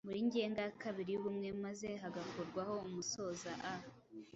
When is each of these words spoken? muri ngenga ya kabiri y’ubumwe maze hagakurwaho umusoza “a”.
muri 0.07 0.19
ngenga 0.27 0.59
ya 0.67 0.73
kabiri 0.83 1.09
y’ubumwe 1.11 1.47
maze 1.63 1.87
hagakurwaho 2.01 2.73
umusoza 2.87 3.51
“a”. 3.71 3.73